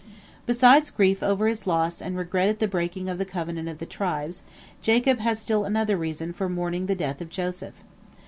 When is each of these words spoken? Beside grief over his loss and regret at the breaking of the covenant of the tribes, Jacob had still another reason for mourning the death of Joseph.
Beside 0.47 0.91
grief 0.97 1.21
over 1.21 1.45
his 1.47 1.67
loss 1.67 2.01
and 2.01 2.17
regret 2.17 2.49
at 2.49 2.57
the 2.57 2.67
breaking 2.67 3.07
of 3.07 3.19
the 3.19 3.23
covenant 3.23 3.69
of 3.69 3.77
the 3.77 3.85
tribes, 3.85 4.41
Jacob 4.81 5.19
had 5.19 5.37
still 5.37 5.63
another 5.63 5.95
reason 5.95 6.33
for 6.33 6.49
mourning 6.49 6.87
the 6.87 6.95
death 6.95 7.21
of 7.21 7.29
Joseph. 7.29 7.75